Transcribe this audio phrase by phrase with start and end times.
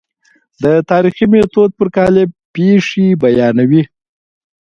[0.63, 3.83] د تاریخي میتود پر قالب پېښې بیانوي.